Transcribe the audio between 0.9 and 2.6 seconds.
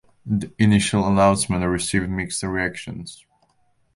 announcement received mixed